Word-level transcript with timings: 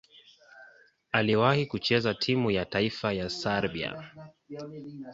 Aliwahi 1.11 1.65
kucheza 1.65 2.13
timu 2.13 2.51
ya 2.51 2.65
taifa 2.65 3.13
ya 3.13 3.29
Serbia. 3.29 4.11